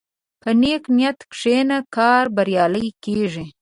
په 0.41 0.49
نیک 0.61 0.83
نیت 0.97 1.19
کښېنه، 1.31 1.77
کار 1.95 2.23
بریالی 2.35 2.87
کېږي. 3.03 3.45